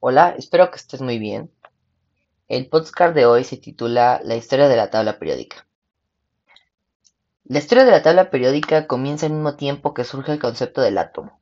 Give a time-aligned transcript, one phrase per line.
[0.00, 1.50] Hola, espero que estés muy bien.
[2.46, 5.66] El podcast de hoy se titula La historia de la tabla periódica.
[7.42, 10.98] La historia de la tabla periódica comienza al mismo tiempo que surge el concepto del
[10.98, 11.40] átomo.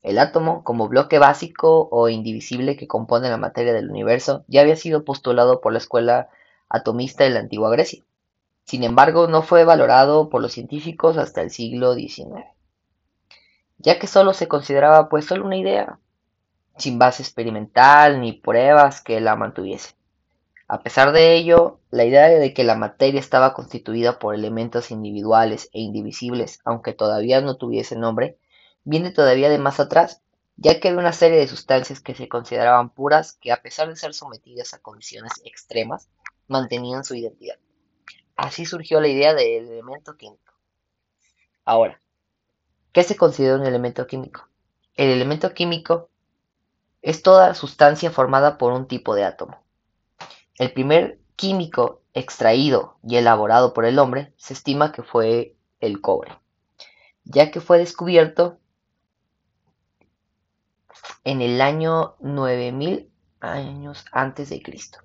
[0.00, 4.76] El átomo, como bloque básico o indivisible que compone la materia del universo, ya había
[4.76, 6.30] sido postulado por la escuela
[6.70, 8.04] atomista de la antigua Grecia.
[8.64, 12.46] Sin embargo, no fue valorado por los científicos hasta el siglo XIX,
[13.76, 15.98] ya que solo se consideraba pues solo una idea,
[16.78, 19.96] sin base experimental ni pruebas que la mantuviesen.
[20.66, 25.70] A pesar de ello, la idea de que la materia estaba constituida por elementos individuales
[25.72, 28.38] e indivisibles, aunque todavía no tuviese nombre,
[28.84, 30.22] viene todavía de más atrás,
[30.56, 33.96] ya que había una serie de sustancias que se consideraban puras que a pesar de
[33.96, 36.10] ser sometidas a condiciones extremas,
[36.48, 37.58] mantenían su identidad.
[38.36, 40.52] Así surgió la idea del elemento químico.
[41.64, 42.00] Ahora,
[42.92, 44.48] ¿qué se considera un elemento químico?
[44.94, 46.10] El elemento químico
[47.02, 49.62] es toda sustancia formada por un tipo de átomo.
[50.58, 56.36] El primer químico extraído y elaborado por el hombre se estima que fue el cobre,
[57.24, 58.58] ya que fue descubierto
[61.24, 64.98] en el año 9000 años antes de Cristo.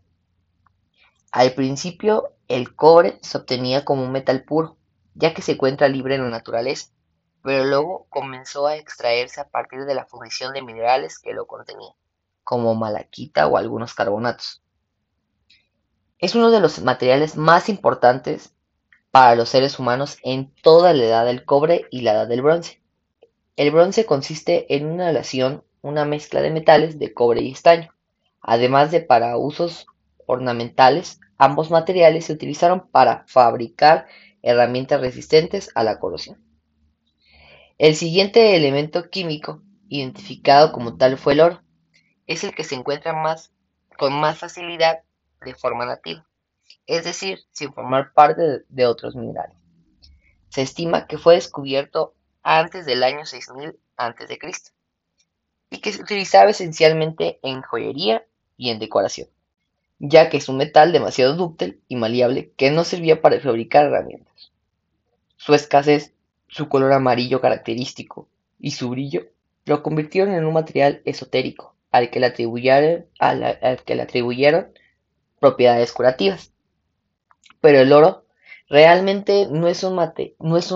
[1.32, 4.78] Al principio, el cobre se obtenía como un metal puro,
[5.14, 6.92] ya que se encuentra libre en la naturaleza
[7.44, 11.94] pero luego comenzó a extraerse a partir de la fundición de minerales que lo contenían,
[12.44, 14.64] como malaquita o algunos carbonatos.
[16.20, 18.56] Es uno de los materiales más importantes
[19.12, 22.82] para los seres humanos en toda la edad del cobre y la edad del bronce.
[23.58, 27.94] El bronce consiste en una aleación, una mezcla de metales de cobre y estaño.
[28.42, 29.86] Además de para usos
[30.26, 34.08] ornamentales, ambos materiales se utilizaron para fabricar
[34.42, 36.53] herramientas resistentes a la corrosión.
[37.80, 41.64] El siguiente elemento químico identificado como tal fue el oro.
[42.28, 43.52] Es el que se encuentra más,
[43.98, 45.02] con más facilidad
[45.44, 46.26] de forma nativa,
[46.86, 49.58] es decir, sin formar parte de otros minerales.
[50.50, 52.14] Se estima que fue descubierto
[52.44, 54.40] antes del año 6000 a.C.
[55.72, 58.24] y que se utilizaba esencialmente en joyería
[58.56, 59.30] y en decoración,
[59.98, 64.52] ya que es un metal demasiado dúctil y maleable que no servía para fabricar herramientas.
[65.38, 66.13] Su escasez
[66.54, 69.24] su color amarillo característico y su brillo
[69.66, 73.08] lo convirtieron en un material esotérico al que le atribuyeron,
[75.40, 76.52] propiedades curativas.
[77.60, 78.26] Pero el oro
[78.70, 79.96] realmente no es un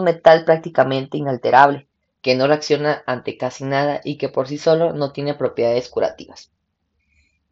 [0.03, 1.87] metal prácticamente inalterable,
[2.21, 6.51] que no reacciona ante casi nada y que por sí solo no tiene propiedades curativas.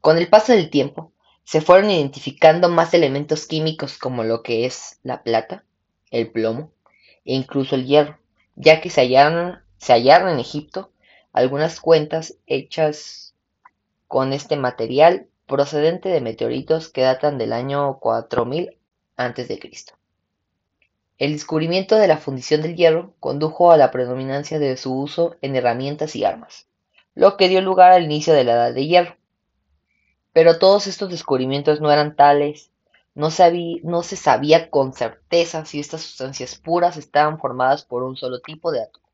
[0.01, 1.11] Con el paso del tiempo,
[1.43, 5.63] se fueron identificando más elementos químicos como lo que es la plata,
[6.09, 6.71] el plomo,
[7.25, 8.17] e incluso el hierro,
[8.55, 10.91] ya que se hallaron, se hallaron en Egipto
[11.33, 13.33] algunas cuentas hechas
[14.07, 18.77] con este material procedente de meteoritos que datan del año 4000
[19.17, 19.59] a.C.
[21.17, 25.55] El descubrimiento de la fundición del hierro condujo a la predominancia de su uso en
[25.55, 26.67] herramientas y armas,
[27.13, 29.15] lo que dio lugar al inicio de la Edad de Hierro.
[30.33, 32.71] Pero todos estos descubrimientos no eran tales
[33.15, 38.71] no, se sabía con certeza si estas sustancias puras estaban formadas por un solo tipo
[38.71, 39.09] de átomo.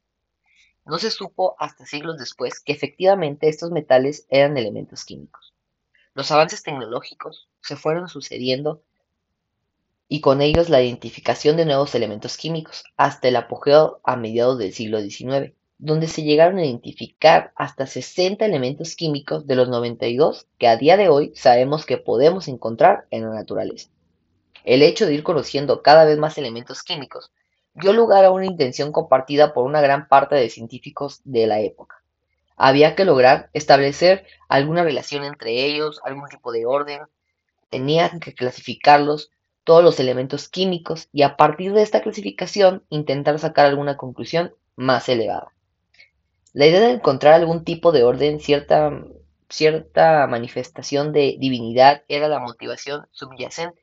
[0.86, 5.54] No se supo hasta siglos después que efectivamente estos metales eran elementos químicos.
[6.16, 8.82] Los avances tecnológicos se fueron sucediendo
[10.08, 14.74] y con ellos la identificación de nuevos elementos químicos, hasta el apogeo a mediados del
[14.74, 20.68] siglo XIX, donde se llegaron a identificar hasta 60 elementos químicos de los 92 que
[20.68, 23.90] a día de hoy sabemos que podemos encontrar en la naturaleza.
[24.64, 27.32] El hecho de ir conociendo cada vez más elementos químicos
[27.74, 32.04] dio lugar a una intención compartida por una gran parte de científicos de la época.
[32.56, 37.02] Había que lograr establecer alguna relación entre ellos, algún tipo de orden,
[37.72, 39.32] tenían que clasificarlos,
[39.64, 45.10] todos los elementos químicos, y a partir de esta clasificación intentar sacar alguna conclusión más
[45.10, 45.52] elevada.
[46.54, 53.08] La idea de encontrar algún tipo de orden, cierta, manifestación de divinidad, era la motivación
[53.12, 53.82] subyacente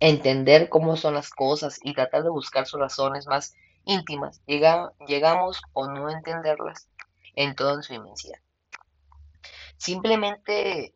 [0.00, 3.54] entender cómo son las cosas y tratar de buscar sus razones más
[3.84, 6.88] íntimas, llegamos o no entenderlas
[7.34, 8.38] en toda su inmensidad.
[9.76, 10.94] Simplemente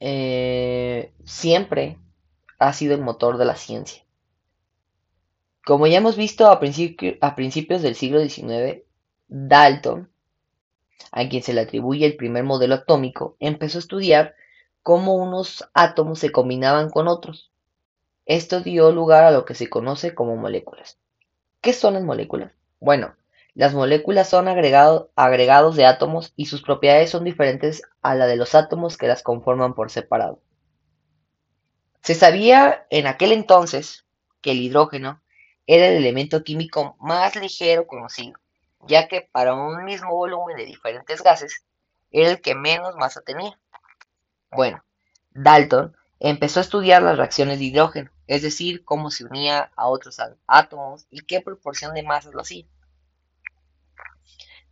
[0.00, 1.98] eh, siempre
[2.58, 4.04] ha sido el motor de la ciencia.
[5.64, 8.82] Como ya hemos visto a, a principios del siglo XIX,
[9.28, 10.10] Dalton,
[11.12, 14.34] a quien se le atribuye el primer modelo atómico, empezó a estudiar
[14.82, 17.50] cómo unos átomos se combinaban con otros
[18.28, 20.98] esto dio lugar a lo que se conoce como moléculas.
[21.62, 22.52] ¿Qué son las moléculas?
[22.78, 23.16] Bueno,
[23.54, 28.54] Las moléculas son agregados de átomos y sus propiedades son diferentes a la de los
[28.54, 30.40] átomos que las conforman por separado.
[32.02, 34.04] Se sabía en aquel entonces
[34.42, 35.22] que el hidrógeno
[35.66, 38.38] era el elemento químico más ligero conocido,
[38.86, 41.64] ya que para un mismo volumen de diferentes gases
[42.10, 43.58] era el que menos masa tenía.
[44.50, 44.82] Bueno,
[45.30, 50.18] Dalton empezó a estudiar las reacciones de hidrógeno, es decir, cómo se unía a otros
[50.46, 52.66] átomos y qué proporción de masas lo hacía.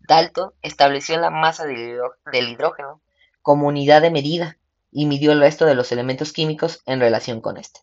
[0.01, 3.01] Dalton estableció la masa del hidrógeno
[3.43, 4.57] como unidad de medida
[4.91, 7.81] y midió el resto de los elementos químicos en relación con este.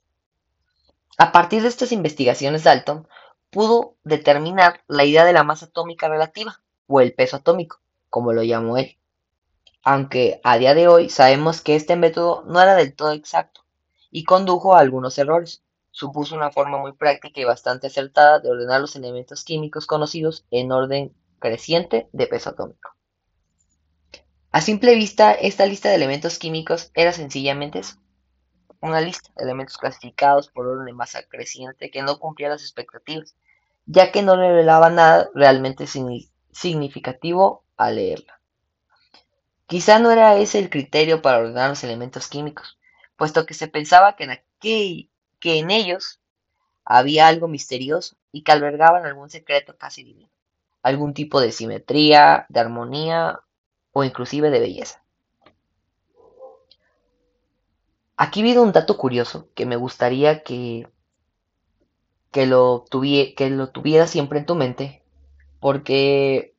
[1.18, 3.08] A partir de estas investigaciones, Dalton
[3.54, 7.80] pudo determinar la idea de la masa atómica relativa, o el peso atómico,
[8.10, 8.98] como lo llamó él.
[9.84, 13.66] Aunque a día de hoy sabemos que este método no era del todo exacto
[14.12, 15.64] y condujo a algunos errores.
[15.92, 20.72] Supuso una forma muy práctica y bastante acertada de ordenar los elementos químicos conocidos en
[20.72, 22.96] orden creciente de peso atómico.
[24.52, 27.96] A simple vista, esta lista de elementos químicos era sencillamente eso,
[28.84, 33.36] una lista de elementos clasificados por orden de masa creciente que no cumplía las expectativas,
[33.86, 35.86] ya que no revelaba nada realmente
[36.52, 38.40] significativo al leerla.
[39.66, 42.78] Quizá no era ese el criterio para ordenar los elementos químicos,
[43.16, 45.10] puesto que se pensaba que en,
[45.40, 46.20] que en ellos
[46.86, 50.34] había algo misterioso y que albergaban algún secreto casi divino
[50.84, 53.40] algún tipo de simetría, de armonía
[53.94, 55.03] o inclusive de belleza.
[58.24, 60.88] Aquí viene un dato curioso que me gustaría que,
[62.32, 65.04] que, lo, lo tuviera siempre en tu mente,
[65.60, 66.56] porque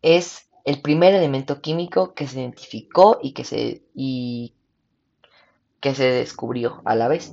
[0.00, 4.54] es el primer elemento químico que se identificó y que se, y
[5.80, 7.32] que se descubrió a la vez.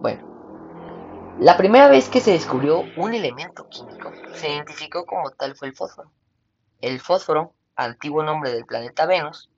[0.00, 5.66] Bueno, la primera vez que se descubrió un elemento químico, se identificó como tal fue
[5.66, 6.12] el fósforo.
[6.80, 9.50] El fósforo, antiguo nombre del planeta Venus,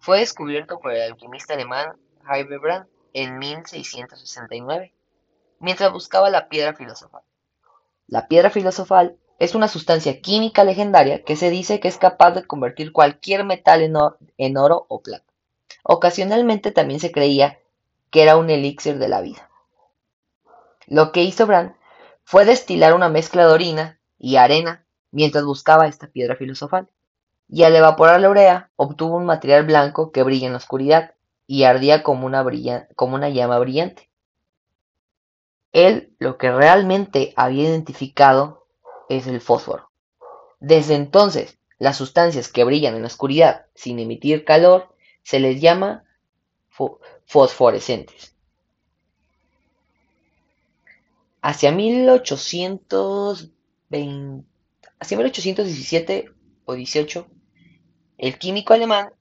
[0.00, 1.92] fue descubierto por el alquimista alemán
[2.28, 4.92] Hildebrand en 1669,
[5.58, 7.22] mientras buscaba la piedra filosofal.
[8.06, 12.46] La piedra filosofal es una sustancia química legendaria que se dice que es capaz de
[12.46, 13.94] convertir cualquier metal en,
[14.38, 15.24] en oro o plata.
[15.82, 17.58] Ocasionalmente también se creía
[18.10, 19.50] que era un elixir de la vida.
[20.86, 21.74] Lo que hizo Brand
[22.24, 26.88] fue destilar una mezcla de orina y arena mientras buscaba esta piedra filosofal,
[27.48, 31.14] y al evaporar la urea obtuvo un material blanco que brilla en la oscuridad
[31.52, 32.42] y ardía como una,
[33.28, 34.08] llama brillante.
[35.72, 38.66] Él lo que realmente había identificado
[39.10, 39.90] es el fósforo.
[40.60, 46.04] Desde entonces, las sustancias que brillan en la oscuridad sin emitir calor se les llama
[47.26, 48.34] fosforescentes.
[51.42, 54.46] Hacia 1820,
[54.98, 56.32] hacia 1817
[56.64, 57.26] o 18,
[58.16, 59.12] el químico alemán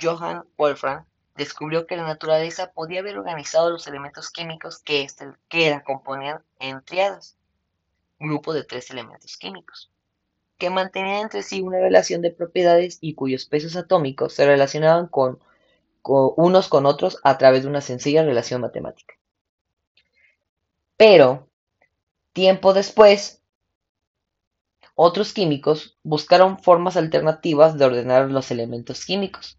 [0.00, 1.04] Johann Wolfram
[1.34, 6.42] descubrió que la naturaleza podía haber organizado los elementos químicos que, este, que la componían
[6.60, 7.36] en triadas,
[8.18, 9.90] grupo de tres elementos químicos,
[10.58, 15.40] que mantenían entre sí una relación de propiedades y cuyos pesos atómicos se relacionaban con
[16.02, 19.14] unos con otros a través de una sencilla relación matemática.
[20.96, 21.48] Pero
[22.34, 23.44] Tiempo después,
[24.96, 29.56] otros químicos buscaron formas alternativas de ordenar los elementos químicos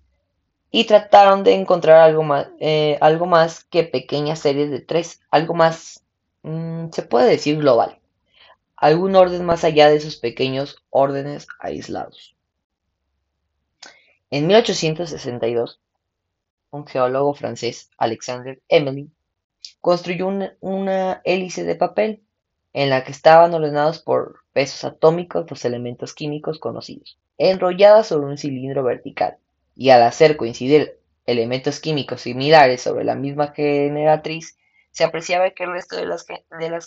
[0.75, 5.53] y trataron de encontrar algo más, eh, algo más que pequeñas series de tres, algo
[5.53, 6.03] más,
[6.43, 8.01] mm, se puede decir global,
[8.75, 12.35] algún orden más allá de esos pequeños órdenes aislados.
[14.29, 15.79] En 1862,
[16.71, 19.09] un geólogo francés, Alexander Emily,
[19.79, 20.27] construyó
[20.59, 22.21] una hélice de papel
[22.73, 28.37] en la que estaban ordenados por pesos atómicos los elementos químicos conocidos, enrolladas sobre un
[28.37, 29.37] cilindro vertical,
[29.75, 34.57] y al hacer coincidir elementos químicos similares sobre la misma generatriz,
[34.91, 36.25] se apreciaba que el resto de las,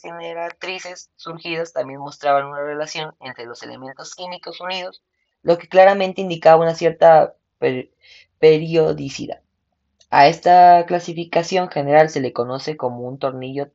[0.00, 5.02] generatrices surgidas también mostraban una relación entre los elementos químicos unidos,
[5.42, 7.34] lo que claramente indicaba una cierta
[8.38, 9.42] periodicidad.
[10.08, 13.70] A esta clasificación general se le conoce como un tornillo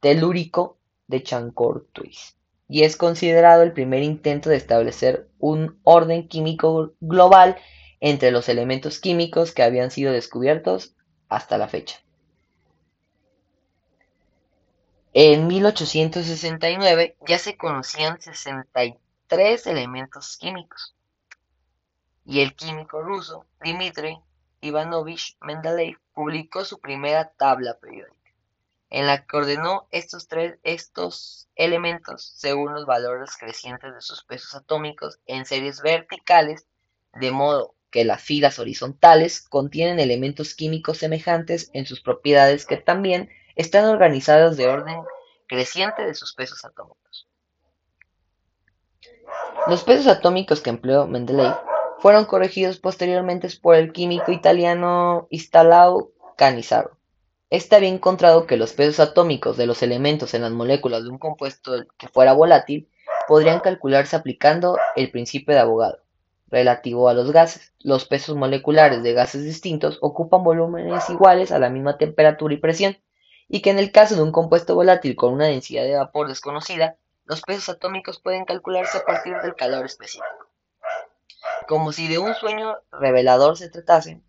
[0.00, 0.76] telúrico
[1.06, 2.36] de Chancourtois
[2.68, 7.56] y es considerado el primer intento de establecer un orden químico global
[8.00, 10.94] entre los elementos químicos que habían sido descubiertos
[11.28, 11.98] hasta la fecha.
[15.12, 20.94] En 1869 ya se conocían 63 elementos químicos
[22.26, 24.18] y el químico ruso Dmitry
[24.60, 28.16] Ivanovich Mendeleev publicó su primera tabla periódica
[28.90, 34.54] en la que ordenó estos tres estos elementos según los valores crecientes de sus pesos
[34.54, 36.66] atómicos en series verticales,
[37.14, 43.30] de modo que las filas horizontales contienen elementos químicos semejantes en sus propiedades que también
[43.54, 44.96] están organizados de orden
[45.46, 47.26] creciente de sus pesos atómicos.
[49.66, 51.56] Los pesos atómicos que empleó Mendeleev
[51.98, 56.98] fueron corregidos posteriormente por el químico italiano Istao Cannizzaro.
[57.48, 61.18] Este había encontrado que los pesos atómicos de los elementos en las moléculas de un
[61.18, 62.90] compuesto que fuera volátil
[63.26, 66.05] podrían calcularse aplicando el principio de Avogadro
[66.48, 67.72] relativo a los gases.
[67.80, 72.98] Los pesos moleculares de gases distintos ocupan volúmenes iguales a la misma temperatura y presión,
[73.48, 76.96] y que en el caso de un compuesto volátil con una densidad de vapor desconocida,
[77.24, 80.26] los pesos atómicos pueden calcularse a partir del calor específico.
[81.68, 84.22] Como si de un sueño revelador se tratase,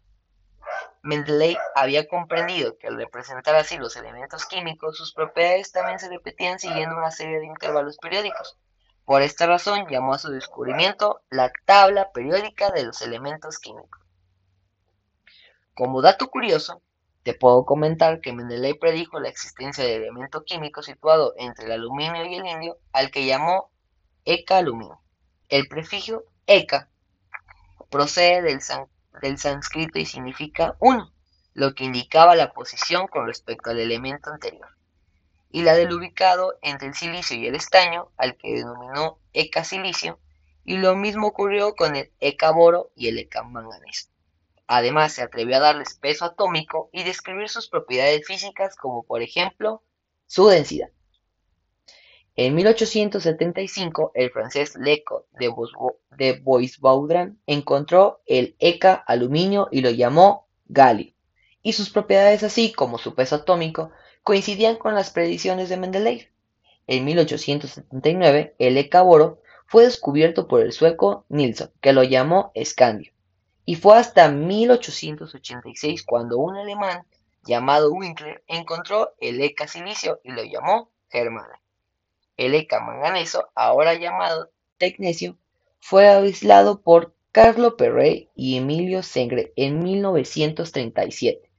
[1.04, 6.60] Mendeleev había comprendido que al representar así los elementos químicos, sus propiedades también se repetían
[6.60, 8.58] siguiendo una serie de intervalos periódicos.
[9.08, 14.02] Por esta razón llamó a su descubrimiento la tabla periódica de los elementos químicos.
[15.74, 16.82] Como dato curioso,
[17.24, 22.26] te puedo comentar que Mendeleev predijo la existencia de elemento químico situado entre el aluminio
[22.26, 23.72] y el indio, al que llamó
[24.26, 25.00] Eka-aluminio.
[25.48, 26.90] El prefijo Eka
[27.90, 28.60] procede del,
[29.22, 31.14] del sánscrito y significa uno,
[31.54, 34.68] lo que indicaba la posición con respecto al elemento anterior,
[35.58, 40.20] y la del ubicado entre el silicio y el estaño, al que denominó Eka-silicio,
[40.64, 44.10] y lo mismo ocurrió con el Eka-boro y el Eka-manganeso.
[44.68, 49.82] Además, se atrevió a darles peso atómico y describir sus propiedades físicas como por ejemplo
[50.28, 50.90] su densidad.
[52.36, 61.16] En 1875, el francés Leco de Boisbaudran encontró el ECA aluminio y lo llamó galio,
[61.64, 63.90] y sus propiedades así como su peso atómico
[64.28, 66.28] coincidían con las predicciones de Mendeleev.
[66.86, 73.14] En 1879, el ECA boro fue descubierto por el sueco Nilsson, que lo llamó escandio
[73.64, 77.06] y fue hasta 1886 cuando un alemán
[77.46, 81.62] llamado Winkler encontró el ECA silicio y lo llamó germana.
[82.36, 85.38] El ECA manganeso, ahora llamado tecnesio,
[85.80, 91.50] fue aislado por Carlo Perret y Emilio Sengre en 1937,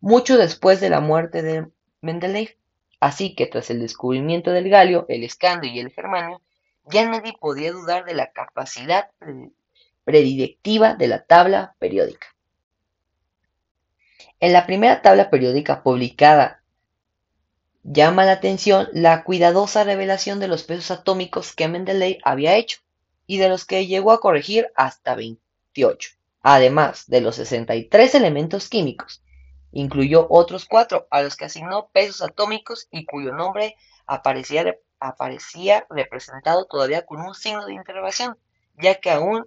[0.00, 1.68] mucho después de la muerte de
[2.00, 2.56] Mendeleev.
[3.00, 6.42] Así que tras el descubrimiento del galio, el escandio y el germanio,
[6.84, 9.10] ya nadie podía dudar de la capacidad
[10.04, 12.26] predilectiva de la tabla periódica.
[14.40, 16.62] En la primera tabla periódica publicada
[17.82, 22.80] llama la atención la cuidadosa revelación de los pesos atómicos que Mendeleev había hecho
[23.26, 29.22] y de los que llegó a corregir hasta 28, además de los 63 elementos químicos.
[29.72, 34.76] Incluyó otros cuatro a los que asignó pesos atómicos y cuyo nombre aparecía,
[35.90, 38.38] representado todavía con un signo de interrogación
[38.80, 39.46] ya que aún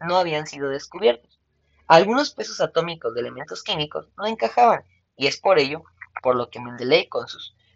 [0.00, 1.40] no, habían sido descubiertos.
[1.86, 4.84] Algunos pesos atómicos de elementos químicos no encajaban,
[5.16, 5.82] y es por ello
[6.22, 7.26] por lo que Mendeleev, con,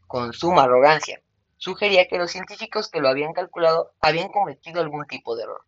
[0.06, 1.20] con suma arrogancia,
[1.56, 5.64] sugería que los científicos que lo habían calculado habían cometido algún tipo de error.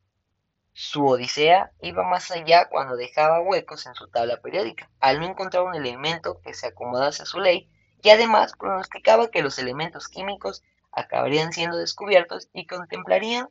[0.79, 5.63] Su odisea iba más allá cuando dejaba huecos en su tabla periódica, al no encontrar
[5.63, 7.71] un elemento que se acomodase a su ley,
[8.03, 13.49] y además pronosticaba que los elementos químicos acabarían siendo descubiertos y contemplarían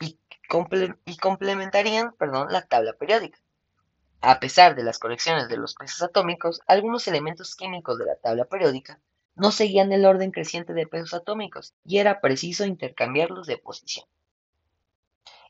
[0.00, 0.18] y,
[1.20, 3.38] complementarían perdón, la tabla periódica.
[4.22, 8.46] A pesar de las correcciones de los pesos atómicos, algunos elementos químicos de la tabla
[8.46, 8.98] periódica
[9.36, 14.04] no seguían el orden creciente de pesos atómicos y era preciso intercambiarlos de posición.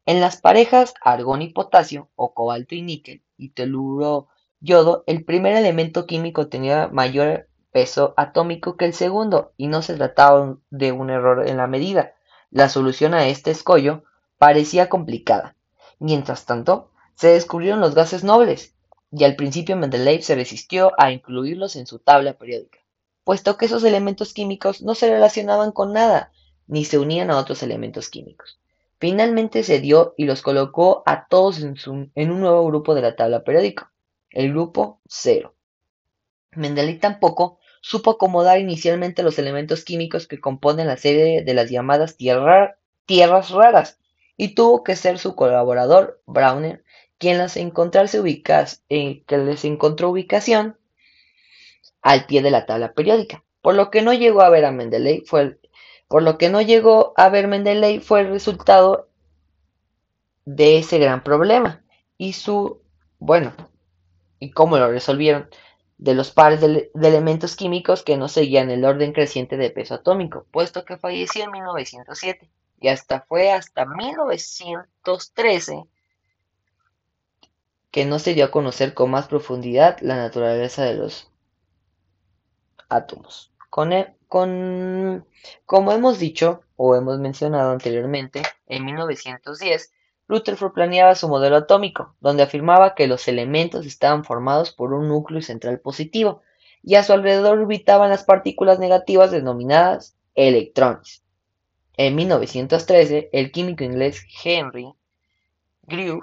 [0.07, 4.29] En las parejas argón y potasio, o cobalto y níquel, y teluro
[4.61, 9.95] yodo, el primer elemento químico tenía mayor peso atómico que el segundo, y no se
[9.95, 12.13] trataba de un error en la medida.
[12.51, 14.05] La solución a este escollo
[14.37, 15.57] parecía complicada.
[15.99, 18.75] Mientras tanto, se descubrieron los gases nobles,
[19.11, 22.81] y al principio Mendeleev se resistió a incluirlos en su tabla periódica,
[23.25, 26.31] puesto que esos elementos químicos no se relacionaban con nada,
[26.67, 28.61] ni se unían a otros elementos químicos.
[29.05, 31.77] Finalmente se dio y los colocó a todos en,
[32.31, 33.93] un nuevo grupo de la tabla periódica,
[34.31, 35.55] el grupo cero.
[36.53, 42.17] Mendeleev tampoco supo acomodar inicialmente los elementos químicos que componen la serie de las llamadas
[42.17, 43.99] tierras raras,
[44.39, 46.83] y tuvo que ser su colaborador, Browner,
[47.19, 48.23] quien las encontrarse
[48.89, 50.79] eh, que les encontró ubicación
[52.01, 55.27] al pie de la tabla periódica, por lo que no llegó a ver a Mendeleev
[55.27, 55.59] fue
[56.15, 59.09] por lo que no llegó a ver Mendeleev fue el resultado
[60.45, 61.83] de ese gran problema.
[62.17, 62.83] Y su
[63.19, 63.53] bueno
[64.39, 65.51] y cómo lo resolvieron
[65.99, 70.47] de los pares de, elementos químicos que no seguían el orden creciente de peso atómico,
[70.53, 75.83] puesto que falleció en 1907 y hasta fue hasta 1913
[77.91, 81.29] que no se dio a conocer con más profundidad la naturaleza de los
[82.89, 83.51] átomos.
[83.75, 85.27] Con,
[85.67, 89.93] como hemos dicho o hemos mencionado anteriormente, en 1910
[90.29, 95.43] Rutherford planeaba su modelo atómico, donde afirmaba que los elementos estaban formados por un núcleo
[95.43, 96.41] central positivo
[96.85, 101.25] y a su alrededor orbitaban las partículas negativas denominadas electrones.
[101.97, 104.95] En 1913, el químico inglés Henry
[105.83, 106.23] Grew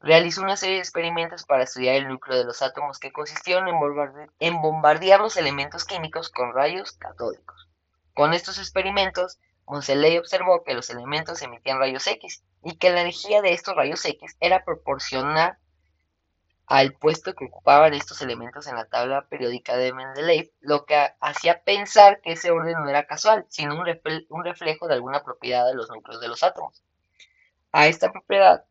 [0.00, 3.68] realizó una serie de experimentos para estudiar el núcleo de los átomos que consistieron
[4.38, 7.68] en bombardear los elementos químicos con rayos catódicos.
[8.14, 13.42] Con estos experimentos, Moseley observó que los elementos emitían rayos X y que la energía
[13.42, 15.58] de estos rayos X era proporcional
[16.66, 21.62] al puesto que ocupaban estos elementos en la tabla periódica de Mendeleev, lo que hacía
[21.62, 25.88] pensar que ese orden no era casual, sino un, reflejo de alguna propiedad de los
[25.88, 26.82] núcleos de los átomos.
[27.72, 28.64] A esta propiedad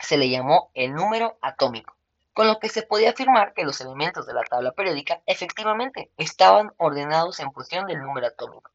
[0.00, 1.96] se le llamó el número atómico,
[2.32, 6.72] con lo que se podía afirmar que los elementos de la tabla periódica efectivamente estaban
[6.76, 8.70] ordenados en función del número atómico,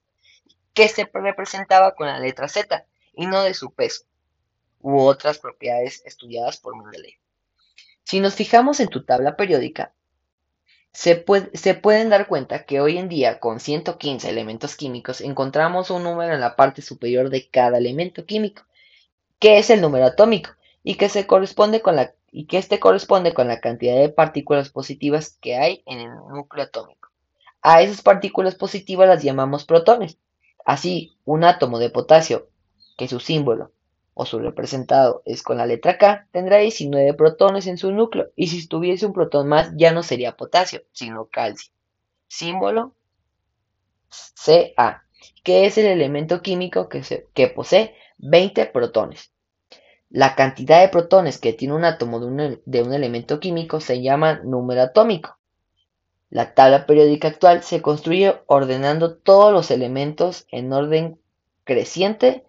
[0.74, 4.06] que se representaba con la letra Z y no de su peso
[4.80, 7.20] u otras propiedades estudiadas por Mendeleev.
[8.04, 9.94] Si nos fijamos en tu tabla periódica,
[10.92, 11.24] se,
[11.54, 16.34] se, pueden dar cuenta que hoy en día con 115 elementos químicos encontramos un número
[16.34, 18.63] en la parte superior de cada elemento químico,
[19.40, 20.51] que es el número atómico,
[20.84, 24.70] y que, se corresponde con la, y que este corresponde con la cantidad de partículas
[24.70, 27.10] positivas que hay en el núcleo atómico.
[27.62, 30.18] A esas partículas positivas las llamamos protones.
[30.66, 32.50] Así, un átomo de potasio,
[32.98, 33.72] que su símbolo
[34.14, 38.48] o su representado es con la letra K, tendrá 19 protones en su núcleo, y
[38.48, 41.72] si tuviese un protón más ya no sería potasio, sino calcio.
[42.28, 42.96] Símbolo
[44.76, 45.06] Ca,
[45.44, 49.32] que es el elemento químico que, que posee 20 protones.
[50.13, 54.82] La cantidad de protones que tiene un átomo de un, elemento químico se llama número
[54.82, 55.38] atómico.
[56.30, 61.18] La tabla periódica actual se construye ordenando todos los elementos en orden
[61.64, 62.44] creciente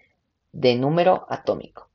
[0.50, 1.88] de número atómico.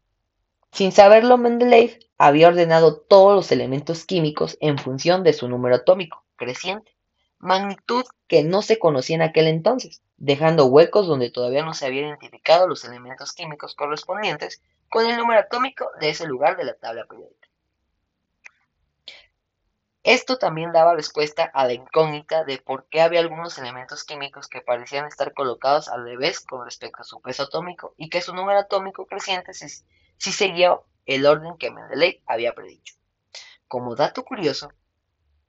[0.71, 6.23] Sin saberlo, Mendeleev había ordenado todos los elementos químicos en función de su número atómico
[6.37, 6.96] creciente,
[7.39, 12.07] magnitud que no se conocía en aquel entonces, dejando huecos donde todavía no se habían
[12.07, 17.05] identificado los elementos químicos correspondientes con el número atómico de ese lugar de la tabla
[17.05, 17.47] periódica.
[20.07, 24.61] Esto también daba respuesta a la incógnita de por qué había algunos elementos químicos que
[24.61, 28.59] parecían estar colocados al revés con respecto a su peso atómico y que su número
[28.59, 29.67] atómico creciente sí,
[30.17, 32.95] seguía el orden que Mendeleev había predicho.
[33.67, 34.71] Como dato curioso,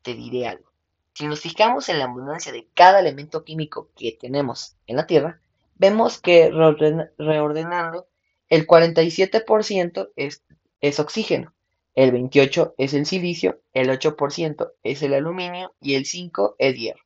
[0.03, 0.73] te diré algo.
[1.19, 5.41] Si nos fijamos en la abundancia de cada elemento químico que tenemos en la Tierra,
[5.75, 8.07] vemos que reordenando
[8.49, 11.53] el 47% es, oxígeno,
[11.97, 17.03] el 28 es el silicio, el 8% es el aluminio y el 5 es hierro.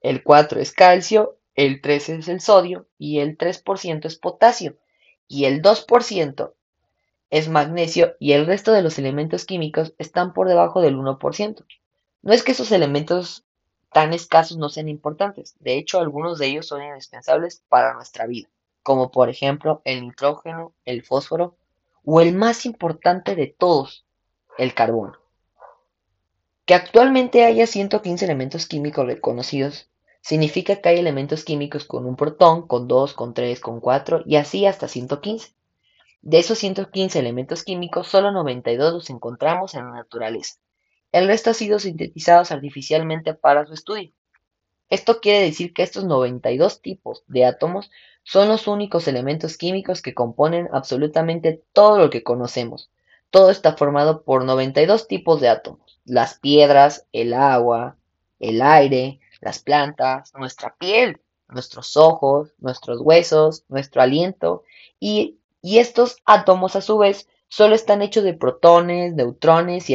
[0.00, 4.76] El 4 es calcio, el 3 es el sodio y el 3% es potasio
[5.26, 6.52] y el 2%
[7.30, 11.64] es magnesio y el resto de los elementos químicos están por debajo del 1%.
[12.22, 13.44] No es que esos elementos
[13.92, 18.48] tan escasos no sean importantes, de hecho algunos de ellos son indispensables para nuestra vida,
[18.82, 21.56] como por ejemplo el nitrógeno, el fósforo
[22.04, 24.04] o el más importante de todos,
[24.58, 25.18] el carbono.
[26.66, 29.88] Que actualmente haya 115 elementos químicos reconocidos
[30.20, 34.36] significa que hay elementos químicos con un protón, con 2, con 3, con 4 y
[34.36, 35.54] así hasta 115.
[36.22, 40.60] De esos 115 elementos químicos, solo 92 los encontramos en la naturaleza.
[41.12, 44.12] El resto ha sido sintetizados artificialmente para su estudio.
[44.88, 47.90] Esto quiere decir que estos 92 tipos de átomos
[48.22, 52.90] son los únicos elementos químicos que componen absolutamente todo lo que conocemos,
[53.30, 56.00] todo está formado por 92 tipos de átomos.
[56.04, 57.96] Las piedras, el agua,
[58.40, 64.64] el aire, las plantas, nuestra piel, nuestros ojos, nuestros huesos, nuestro aliento.
[64.98, 69.94] Y, estos átomos a su vez solo están hechos de protones, neutrones y,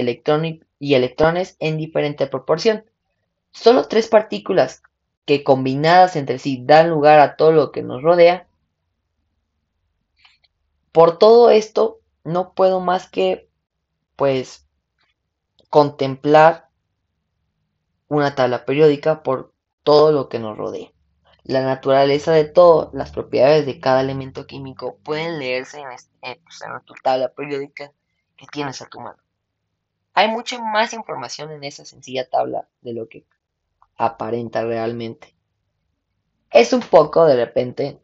[0.80, 2.86] y electrones en diferente proporción.
[3.52, 4.84] Solo tres partículas
[5.26, 8.48] que combinadas entre sí dan lugar a todo lo que nos rodea.
[10.92, 13.50] Por todo esto, no puedo más que,
[14.16, 14.68] pues,
[15.70, 16.70] contemplar
[18.08, 20.92] una tabla periódica por todo lo que nos rodea.
[21.44, 25.86] La naturaleza de todo, las propiedades de cada elemento químico pueden leerse en,
[26.44, 27.92] pues, en tu tabla periódica
[28.36, 29.25] que tienes a tu mano.
[30.16, 33.26] Hay mucha más información en esa sencilla tabla de lo que
[33.98, 35.36] aparenta realmente.
[36.50, 38.00] Es un poco de repente,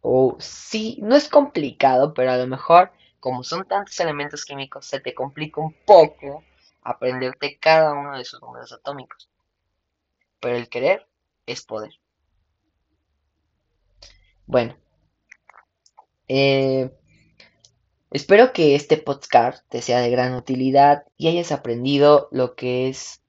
[0.00, 2.90] o sí, no es complicado, pero a lo mejor
[3.24, 6.44] como son tantos elementos químicos, se te complica un poco
[6.82, 9.30] aprenderte cada uno de sus números atómicos.
[10.40, 11.08] Pero el querer
[11.46, 11.94] es poder.
[14.44, 14.76] Bueno,
[16.28, 16.90] eh,
[18.14, 23.20] espero que este podcast te sea de gran utilidad y hayas aprendido lo que es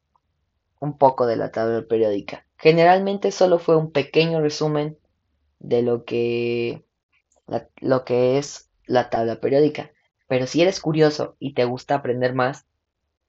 [0.80, 2.46] un poco de la tabla periódica.
[2.58, 4.96] Generalmente solo fue un pequeño resumen
[5.58, 6.86] de lo que,
[7.82, 9.92] lo que es la tabla periódica.
[10.28, 12.68] Pero si eres curioso y te gusta aprender más,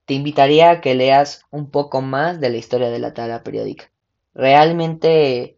[0.05, 3.90] te invitaría a que leas un poco más de la historia de la tabla periódica.
[4.35, 5.57] Realmente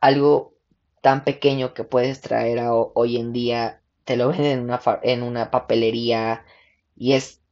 [0.00, 0.54] algo
[1.02, 5.50] tan pequeño que puedes traer hoy en día, te lo venden en una, en una
[5.50, 6.46] papelería
[6.96, 7.42] y es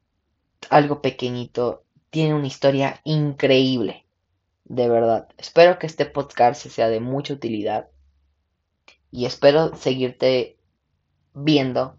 [0.71, 4.07] algo pequeñito, tiene una historia increíble.
[4.65, 7.91] De verdad, espero que este podcast sea de mucha utilidad
[9.11, 10.57] y espero seguirte
[11.35, 11.99] viendo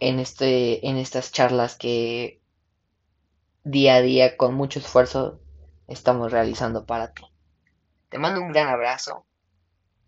[0.00, 2.40] en, este, en estas charlas que
[3.62, 5.38] día a día con mucho esfuerzo
[5.86, 7.24] estamos realizando para ti.
[8.08, 9.26] Te mando un gran abrazo,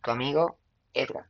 [0.03, 0.57] tu amigo
[0.95, 1.30] Edgar.